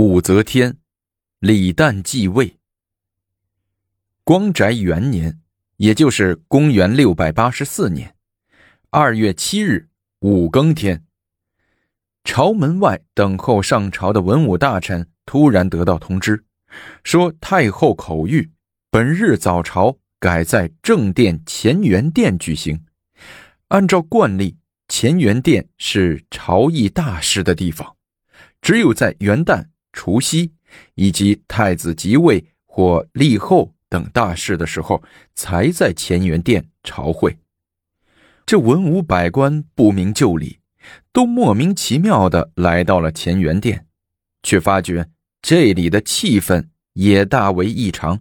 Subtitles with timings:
[0.00, 0.78] 武则天，
[1.40, 2.56] 李旦继位。
[4.24, 5.38] 光宅元年，
[5.76, 8.14] 也就是公元六百八十四年
[8.88, 9.90] 二月七日
[10.20, 11.04] 五更天，
[12.24, 16.46] 朝门外等候上朝的文武大臣突然得到通知，
[17.04, 18.48] 说太后口谕，
[18.90, 22.86] 本日早朝改在正殿乾元殿举行。
[23.68, 24.56] 按照惯例，
[24.88, 27.96] 乾元殿是朝议大事的地方，
[28.62, 29.66] 只有在元旦。
[29.92, 30.52] 除夕
[30.94, 35.02] 以及太子即位或立后等大事的时候，
[35.34, 37.36] 才在乾元殿朝会。
[38.46, 40.58] 这文武百官不明就里，
[41.12, 43.86] 都莫名其妙的来到了乾元殿，
[44.42, 45.08] 却发觉
[45.42, 48.20] 这里的气氛也大为异常。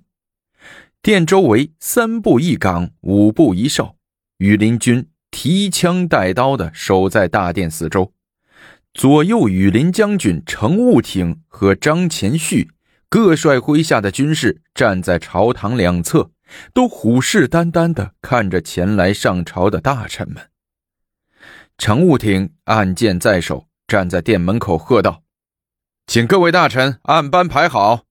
[1.02, 3.96] 殿周围三步一岗，五步一哨，
[4.38, 8.12] 羽林军提枪带刀的守在大殿四周。
[8.94, 12.72] 左右羽林将军程务挺和张前旭
[13.08, 16.32] 各率麾下的军士站在朝堂两侧，
[16.74, 20.50] 都虎视眈眈地看着前来上朝的大臣们。
[21.78, 25.24] 程务挺按剑在手，站在殿门口喝道
[26.08, 28.06] ：“请各位大臣按班排好。”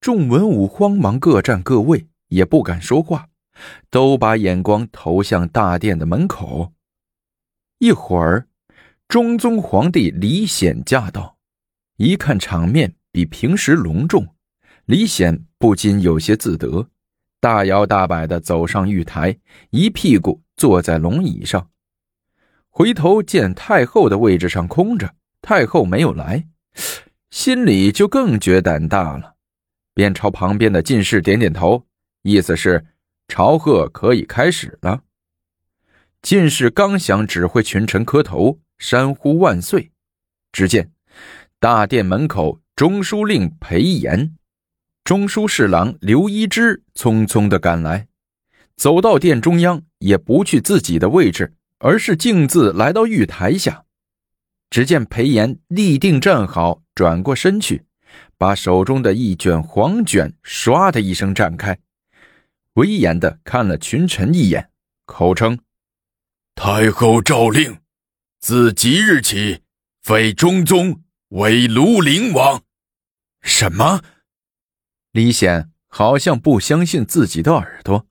[0.00, 3.28] 众文武慌忙各站各位，也不敢说话，
[3.90, 6.74] 都把眼光投向大殿的门口。
[7.78, 8.46] 一会儿。
[9.08, 11.38] 中宗皇帝李显驾到，
[11.96, 14.34] 一看场面比平时隆重，
[14.84, 16.88] 李显不禁有些自得，
[17.38, 19.38] 大摇大摆地走上御台，
[19.70, 21.70] 一屁股坐在龙椅上。
[22.68, 26.48] 回头见太后的位置上空着，太后没有来，
[27.30, 29.36] 心里就更觉胆大了，
[29.94, 31.86] 便朝旁边的进士点点头，
[32.22, 32.84] 意思是
[33.28, 35.04] 朝贺可以开始了。
[36.20, 38.58] 进士刚想指挥群臣磕头。
[38.78, 39.90] 山呼万岁！
[40.52, 40.90] 只见
[41.58, 44.36] 大殿门口，中书令裴炎、
[45.04, 48.08] 中书侍郎刘一之匆匆的赶来，
[48.76, 53.84] 走到殿中央，也不去自己的位置，而是径自来到御台下。
[54.68, 57.84] 只见裴炎立定站好，转过身去，
[58.36, 61.78] 把手中的一卷黄卷唰的一声展开，
[62.74, 64.70] 威严的看了群臣一眼，
[65.06, 65.58] 口称
[66.54, 67.78] ：“太后诏令。”
[68.46, 69.64] 自即日起，
[70.02, 72.62] 废中宗为庐陵王。
[73.42, 74.04] 什么？
[75.10, 78.06] 李显好像不相信自己的耳朵，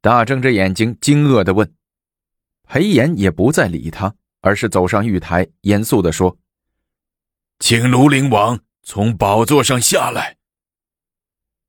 [0.00, 1.72] 大睁着眼睛，惊愕的问。
[2.64, 6.36] 裴炎也不再理他，而是走上玉台，严肃的说
[7.60, 10.38] ：“请庐陵王从宝座上下来。”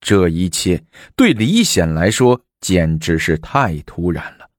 [0.02, 0.84] 这一切
[1.16, 4.50] 对李显来说简直是太突然了，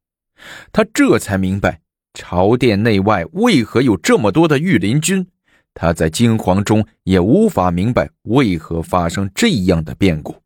[0.71, 1.81] 他这才明白。
[2.15, 5.27] 朝殿内外为何有这么多的御林军？
[5.75, 10.41] 他在惊惶中也无法明白为何发生这样的变故。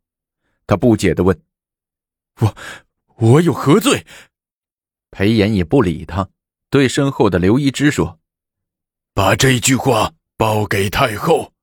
[0.65, 1.39] 他不解地问
[2.41, 2.57] ：“我，
[3.17, 4.03] 我有何罪？”
[5.11, 6.27] 裴炎也不理他，
[6.71, 8.19] 对身后的刘一之说
[9.13, 11.53] ：“把这句话报给太后。”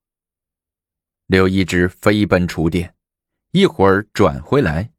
[1.26, 2.94] 刘一之飞奔出殿，
[3.50, 4.92] 一会儿转回来，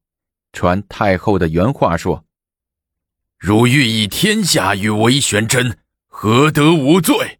[0.52, 2.27] 传太后的原话说。
[3.38, 5.78] 汝欲以天下与为玄真，
[6.08, 7.40] 何得无罪？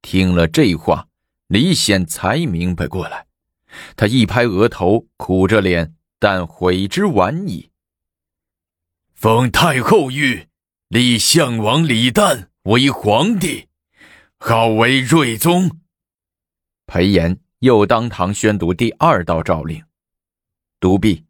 [0.00, 1.08] 听了这话，
[1.46, 3.26] 李显才明白过来，
[3.96, 7.70] 他一拍额头，苦着脸，但悔之晚矣。
[9.14, 10.46] 奉太后谕，
[10.88, 13.68] 立项王李旦为皇帝，
[14.38, 15.80] 号为睿宗。
[16.86, 19.84] 裴炎又当堂宣读第二道诏令，
[20.80, 21.26] 读毕，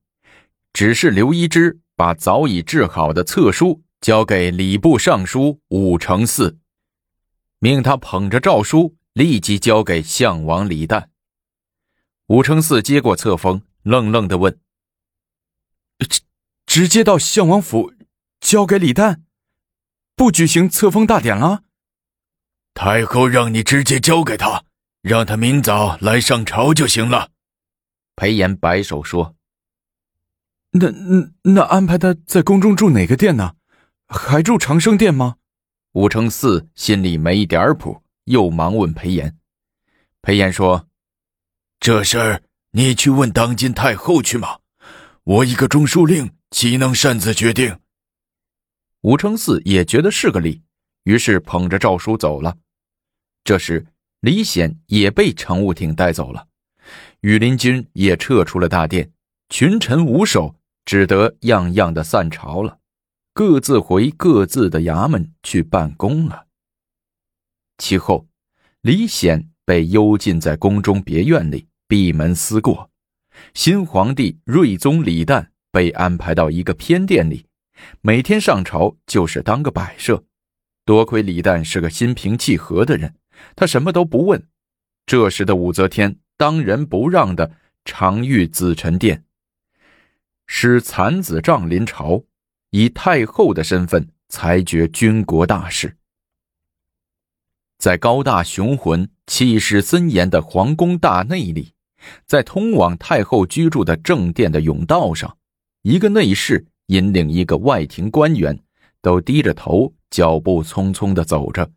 [0.73, 1.81] 只是刘一之。
[2.03, 6.57] 把早已制好的册书交给礼部尚书武承嗣，
[7.61, 11.11] 命他捧着诏书立即交给项王李旦。
[12.27, 14.59] 武承嗣接过册封，愣愣地问
[16.11, 16.23] ：“直
[16.67, 17.93] 直接到项王府
[18.41, 19.21] 交给李旦，
[20.17, 21.63] 不举行册封大典了？”
[22.75, 24.65] 太后让你直接交给他，
[25.03, 27.31] 让他明早来上朝就行了。
[28.17, 29.37] 裴炎摆手说。
[30.75, 33.57] 那那那安排他在宫中住哪个殿呢？
[34.09, 35.37] 还住长生殿吗？
[35.93, 39.37] 武承嗣心里没一点谱，又忙问裴炎。
[40.23, 40.89] 裴炎说
[41.79, 44.61] ：“这事儿你去问当今太后去嘛，
[45.25, 47.79] 我一个中书令岂能擅自决定？”
[49.03, 50.63] 武承嗣也觉得是个理，
[51.05, 52.57] 于是捧着诏书走了。
[53.45, 53.87] 这时，
[54.21, 56.47] 李显也被乘务挺带走了，
[57.21, 59.13] 羽林军也撤出了大殿，
[59.51, 60.55] 群臣无首。
[60.85, 62.79] 只得样样的散朝了，
[63.33, 66.47] 各自回各自的衙门去办公了。
[67.79, 68.27] 其后，
[68.81, 72.91] 李显被幽禁在宫中别院里，闭门思过；
[73.55, 77.47] 新皇帝睿宗李旦被安排到一个偏殿里，
[78.01, 80.25] 每天上朝就是当个摆设。
[80.85, 83.15] 多亏李旦是个心平气和的人，
[83.55, 84.49] 他什么都不问。
[85.07, 87.53] 这时的武则天当仁不让的
[87.85, 89.25] 常御紫宸殿，
[90.55, 92.23] 使残子杖临朝，
[92.71, 95.97] 以太后的身份裁决军国大事。
[97.79, 101.73] 在高大雄浑、气势森严的皇宫大内里，
[102.27, 105.39] 在通往太后居住的正殿的甬道上，
[105.81, 108.61] 一个内侍引领一个外廷官员，
[109.01, 111.69] 都低着头，脚步匆匆的走着。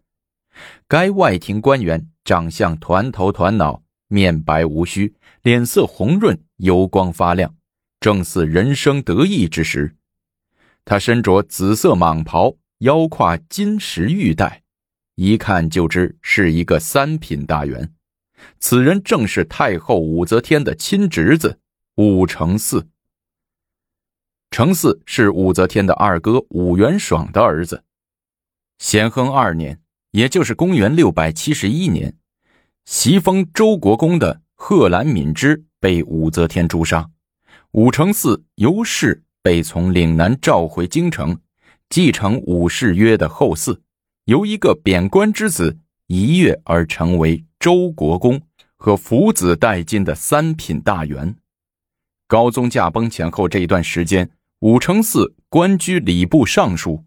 [0.90, 7.56] 该外廷官员长相团头团脑，面白无须，脸色红润，油光发亮，
[8.00, 9.96] 正似人生得意之时。
[10.84, 14.62] 他身着紫色蟒袍，腰挎金石玉带。
[15.16, 17.94] 一看就知是一个三品大员，
[18.60, 21.60] 此人正是太后武则天的亲侄子
[21.96, 22.86] 武承嗣。
[24.52, 27.84] 承嗣是武则天的二哥武元爽的儿子。
[28.78, 29.80] 咸亨二年，
[30.12, 32.18] 也就是公元六百七十一年，
[32.84, 37.10] 袭封周国公的贺兰敏之被武则天诛杀，
[37.76, 41.42] 武承嗣由是被从岭南召回京城，
[41.90, 43.82] 继承武氏约的后嗣。
[44.24, 45.78] 由一个贬官之子
[46.08, 48.42] 一跃而成为周国公
[48.78, 51.36] 和福子带金的三品大员。
[52.28, 57.04] 高宗驾崩前后这一段时间，武承嗣官居礼部尚书。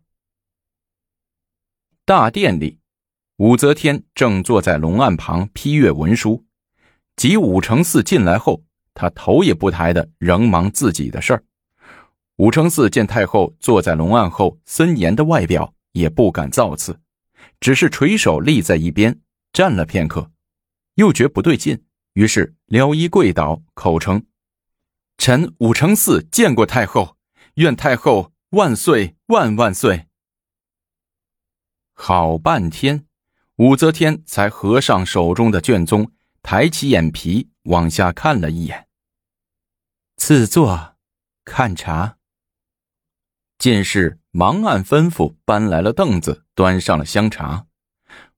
[2.05, 2.79] 大殿里，
[3.39, 6.45] 武则天正坐在龙案旁批阅文书。
[7.17, 8.65] 及武承嗣进来后，
[8.99, 11.45] 他头也不抬的仍忙自己的事儿。
[12.39, 16.99] 武承嗣见太后坐在龙案后森严的外表，也不敢造次。
[17.61, 19.21] 只是垂手立在一边，
[19.53, 20.33] 站了片刻，
[20.97, 21.85] 又觉不对劲，
[22.15, 24.27] 于是撩衣跪倒，口称
[25.17, 27.17] ：“臣武承嗣见过太后，
[27.55, 30.07] 愿太后万岁万万岁。”
[31.95, 33.07] 好半天，
[33.59, 36.11] 武则天才合上手中的卷宗，
[36.43, 38.88] 抬起眼皮往下看了一眼。
[40.21, 40.97] 赐座，
[41.45, 42.19] 看茶。
[43.57, 46.45] 进士忙按吩咐搬来了凳子。
[46.57, 47.67] 端上了香茶，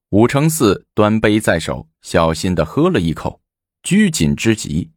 [0.09, 3.41] 武承嗣端杯在手，小心的喝了一口，
[3.81, 4.91] 拘谨之极。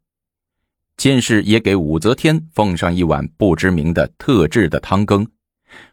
[0.99, 5.27] 进士也给武则天奉上一碗不知名的特制的汤羹，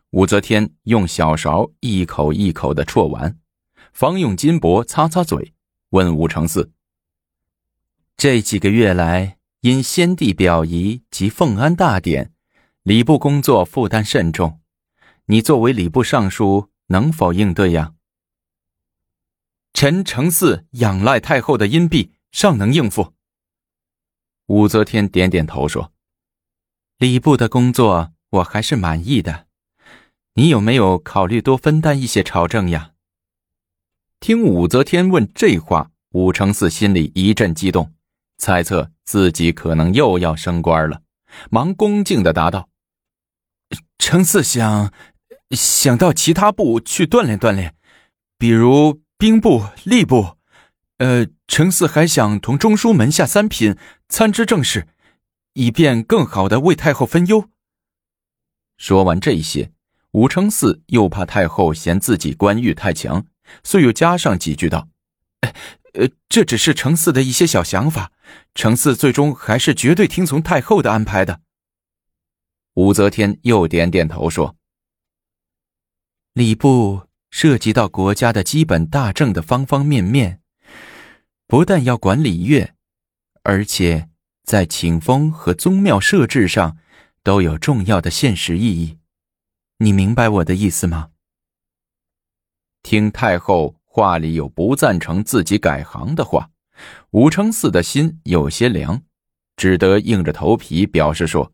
[0.10, 3.40] 武则天用小勺一口一口的啜完，
[3.94, 5.54] 方用金箔擦擦嘴，
[5.92, 6.70] 问武承嗣
[8.18, 12.34] ：“这几个月来，因先帝表仪及奉安大典，
[12.84, 14.60] 礼部工作负担甚重，
[15.26, 17.94] 你作为礼部尚书。”能否应对呀？
[19.72, 23.14] 臣承嗣仰赖太后的荫庇，尚能应付。
[24.48, 25.94] 武则天点点头说
[27.00, 29.48] ：“礼部的工作我还是满意的，
[30.34, 32.92] 你有没有考虑多分担一些朝政呀？”
[34.20, 37.94] 听武则天问这话，武承嗣心里一阵激动，
[38.42, 41.04] 猜测自己可能又要升官了，
[41.52, 42.68] 忙恭敬的答道
[44.00, 44.92] ：“程四想。”
[45.52, 47.76] 想到其他部去锻炼锻炼，
[48.38, 50.38] 比如兵部、吏部，
[50.98, 53.76] 呃，程四还想同中书门下三品
[54.08, 54.88] 参知政事，
[55.52, 57.50] 以便更好的为太后分忧。
[58.78, 59.74] 说完这些，
[60.12, 63.26] 武承嗣又怕太后嫌自己官欲太强，
[63.62, 64.88] 遂又加上几句道
[65.94, 68.12] ：“呃，这只是程四的一些小想法，
[68.56, 71.42] 程四最终还是绝对听从太后的安排的。”
[72.76, 74.56] 武则天又点点头说。
[76.34, 80.42] 礼部涉及到国家的基本大政的方方面面，
[81.46, 82.74] 不但要管礼乐，
[83.44, 84.10] 而且
[84.46, 86.78] 在请封和宗庙设置上
[87.22, 88.98] 都有重要的现实意义。
[89.80, 91.10] 你明白我的意思吗？
[92.82, 96.50] 听太后话里有不赞成自己改行的话，
[97.10, 99.02] 武承嗣的心有些凉，
[99.58, 101.52] 只得硬着头皮表示说：“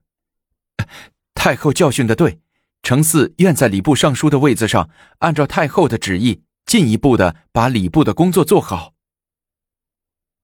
[1.33, 2.39] 太后教训的对。”
[2.83, 8.93] 程四愿在礼部尚书的位子上，按照太后的旨意，进一步的把礼部的工作做好。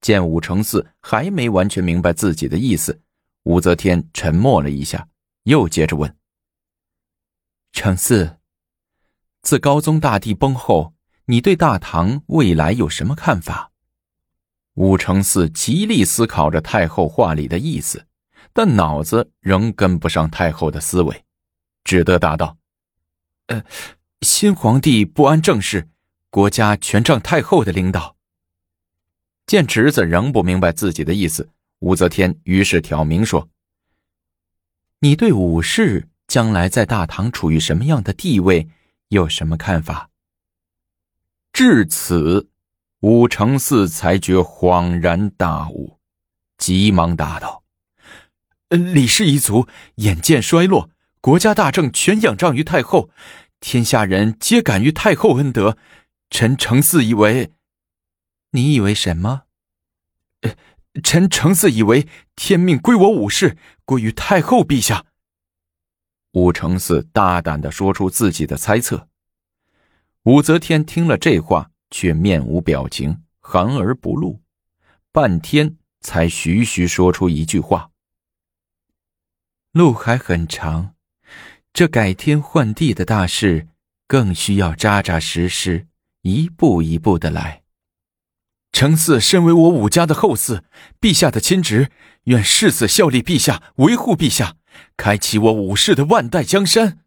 [0.00, 3.00] 见武承嗣还没完全明白自己的意思，
[3.44, 5.06] 武则天沉默了一下，
[5.44, 6.16] 又接着问
[7.70, 8.38] ：“程四，
[9.42, 10.93] 自高宗大帝崩后，
[11.26, 13.70] 你对大唐未来有什么看法？”
[14.74, 18.06] 武承嗣极力思考着太后话里的意思，
[18.52, 21.24] 但脑子仍跟不上太后的思维。
[21.84, 22.56] 只得答道
[23.46, 23.62] ：“呃，
[24.22, 25.88] 新皇帝不安政事，
[26.30, 28.16] 国家全仗太后的领导。”
[29.46, 31.50] 见侄子仍不明白自己的意思，
[31.80, 33.50] 武则天于是挑明说
[35.00, 38.66] ：“你对武氏将来在大唐处于什么样的地位
[39.08, 40.08] 有什么看法？”
[41.54, 42.50] 至此，
[42.98, 46.00] 武承嗣才觉恍然大悟，
[46.58, 47.62] 急忙答道
[48.68, 53.08] ：“李氏一族眼见衰落，国家大政全仰仗于太后，
[53.60, 55.78] 天下人皆感于太后恩德。
[56.28, 57.52] 臣承嗣以为。”
[58.50, 59.42] 你以为什么？
[61.04, 65.04] 臣承嗣以为天命归我武氏，归于太后陛下。
[66.32, 69.08] 武承嗣大胆的说出自己的猜测。
[70.24, 74.40] 武则天听了这话，却面无表情，含而不露，
[75.12, 77.90] 半天才徐徐说出一句话
[79.72, 80.94] ：“路还很长，
[81.74, 83.68] 这改天换地的大事，
[84.08, 85.88] 更需要扎扎实实，
[86.22, 87.62] 一步一步的来。”
[88.72, 90.62] 承嗣身为我武家的后嗣，
[91.02, 91.90] 陛下的亲侄，
[92.24, 94.56] 愿誓死效力陛下，维护陛下，
[94.96, 97.04] 开启我武氏的万代江山。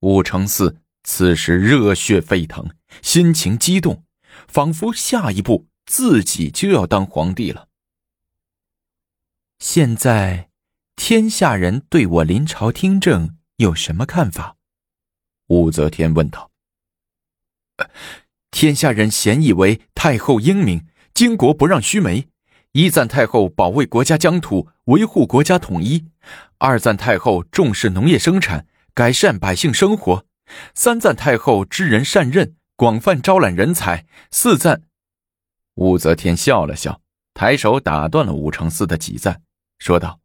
[0.00, 2.70] 武承嗣此时热血沸腾，
[3.00, 4.04] 心情激动，
[4.48, 7.68] 仿佛下一步自己就要当皇帝了。
[9.58, 10.48] 现在，
[10.96, 14.56] 天下人对我临朝听政有什么看法？
[15.48, 16.50] 武则天问道。
[18.50, 22.28] 天下人咸以为太后英明，巾帼不让须眉。
[22.72, 26.06] 一赞太后保卫国家疆土，维护国家统一；
[26.58, 30.24] 二赞太后重视农业生产，改善百姓生活；
[30.74, 34.82] 三赞太后知人善任，广泛招揽人才；四赞……
[35.74, 37.00] 武则天笑了笑，
[37.34, 39.42] 抬手打断了武承嗣的几赞，
[39.78, 40.20] 说道：“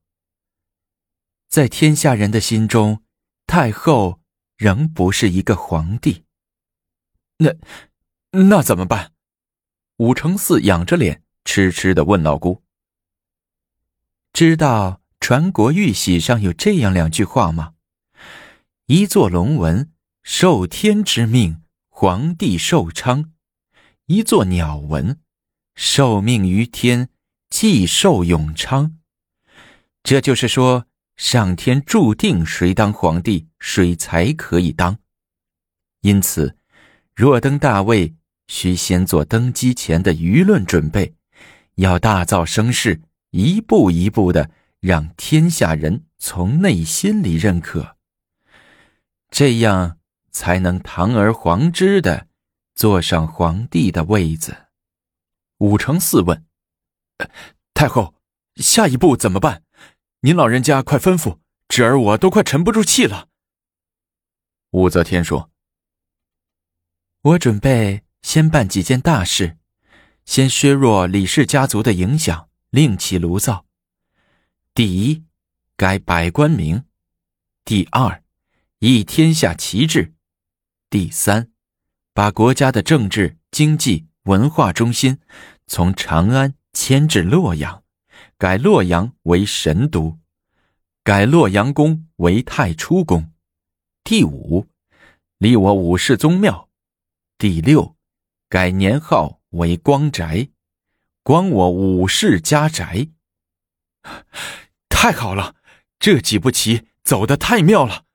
[1.49, 3.03] 在天下人的心中，
[3.47, 4.19] 太后
[4.57, 6.25] 仍不是一个皇帝。
[7.37, 7.53] 那……”
[8.31, 9.13] 那怎么办？
[9.97, 12.61] 武承嗣仰着脸，痴痴的问老姑
[14.31, 17.73] ：“知道传国玉玺上有这样两句话吗？
[18.85, 19.91] 一座龙纹，
[20.31, 23.31] 受天之命，皇帝寿昌；
[24.05, 25.17] 一座鸟纹，
[25.75, 27.09] 受命于天，
[27.49, 28.99] 既寿永昌。
[30.03, 30.85] 这就是说，
[31.17, 34.99] 上天注定谁当皇帝，谁才可以当。
[36.01, 36.55] 因此，
[37.15, 38.13] 若登大位。”
[38.47, 41.15] 需先做登基前的舆论准备，
[41.75, 47.95] 要大造声势，一步一步的让天下人从内心里认可，
[49.29, 49.98] 这样
[50.31, 52.27] 才能堂而皇之的
[52.75, 54.67] 坐上皇帝的位子。
[55.57, 56.45] 武承嗣问
[57.73, 58.15] ：“太后，
[58.55, 59.63] 下一步怎么办？
[60.21, 63.29] 您老人家快吩咐，侄儿我都快沉不住气了。”
[64.71, 65.49] 武则天说
[67.21, 69.57] ：“我准备。”先办几件大事，
[70.25, 73.65] 先削弱李氏家族的影响，另起炉灶。
[74.73, 75.23] 第一，
[75.77, 76.83] 改百官名；
[77.63, 78.21] 第二，
[78.79, 80.11] 以天下旗帜；
[80.89, 81.51] 第三，
[82.15, 85.19] 把国家的政治、经济、文化中心
[85.67, 87.83] 从长安迁至洛阳，
[88.39, 90.17] 改洛阳为神都，
[91.03, 93.31] 改洛阳宫为太初宫。
[94.03, 94.65] 第五，
[95.37, 96.69] 立我武氏宗庙。
[97.37, 97.95] 第六。
[98.49, 100.49] 改年号为光宅，
[101.21, 103.09] 光我武氏家宅。
[104.89, 105.55] 太好了，
[105.99, 108.05] 这几步棋走得太妙了。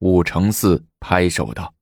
[0.00, 1.74] 武承嗣拍手道：“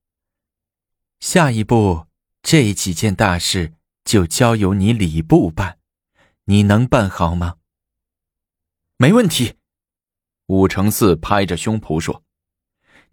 [1.19, 2.07] 下一步
[2.43, 5.79] 这几件大事就交由你礼部办，
[6.45, 7.57] 你能办好吗？”
[8.97, 9.55] 没问题。
[10.47, 12.23] 武承嗣拍着胸脯说：“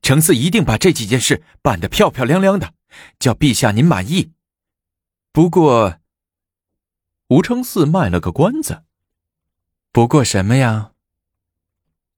[0.02, 2.74] 承嗣一定把这几件事办得漂漂亮亮的。”
[3.20, 4.32] 叫陛下您满意。
[5.34, 6.00] 不过，
[7.28, 8.86] 武承嗣卖了个关子。
[9.92, 10.94] 不过什么呀？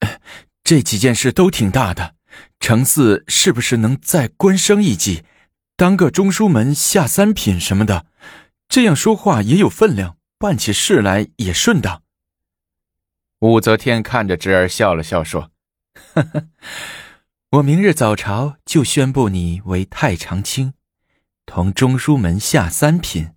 [0.63, 2.17] 这几件事都挺大的，
[2.60, 5.24] 程四是不是能再官升一级，
[5.75, 8.08] 当个中书门下三品什么的？
[8.67, 12.03] 这样说话也有分量，办起事来也顺当。
[13.39, 15.51] 武则天看着侄儿笑了笑，说
[16.13, 16.48] ：“呵呵。”
[17.51, 20.74] 我明日早朝就宣布你为太常卿，
[21.46, 23.29] 同中书门下三品。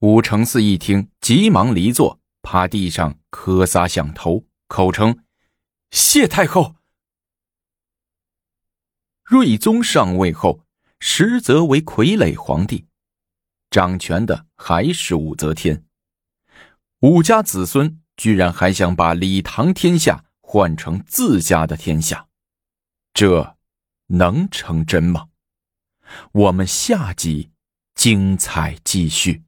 [0.00, 5.24] 武承嗣一听，急忙离座，趴地上磕仨响头，口称
[5.90, 6.74] ：“谢太后。”
[9.30, 10.64] 睿宗上位后，
[10.98, 12.86] 实则为傀儡皇帝，
[13.70, 15.84] 掌权的还是武则天。
[17.02, 22.26] 武家子孙居然还想把李唐天下换成自家的天下。
[23.14, 23.56] 这
[24.08, 25.28] 能成真吗？
[26.32, 27.52] 我们下集
[27.94, 29.44] 精彩继续。